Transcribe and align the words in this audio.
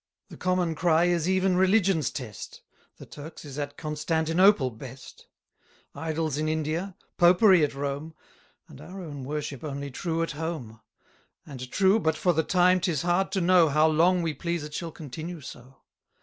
The 0.29 0.35
common 0.37 0.73
cry 0.73 1.05
is 1.05 1.29
even 1.29 1.55
religion's 1.57 2.09
test 2.09 2.63
The 2.97 3.05
Turk's 3.05 3.45
is 3.45 3.59
at 3.59 3.77
Constantinople 3.77 4.71
best; 4.71 5.27
Idols 5.93 6.39
in 6.39 6.49
India; 6.49 6.95
Popery 7.17 7.63
at 7.63 7.75
Rome; 7.75 8.15
And 8.67 8.81
our 8.81 8.99
own 9.03 9.23
worship 9.25 9.63
only 9.63 9.91
true 9.91 10.23
at 10.23 10.31
home: 10.31 10.81
And 11.45 11.69
true, 11.71 11.99
but 11.99 12.15
for 12.15 12.33
the 12.33 12.41
time 12.41 12.79
'tis 12.79 13.03
hard 13.03 13.31
to 13.33 13.41
know 13.41 13.69
How 13.69 13.87
long 13.87 14.23
we 14.23 14.33
please 14.33 14.63
it 14.63 14.73
shall 14.73 14.91
continue 14.91 15.39
so. 15.39 15.83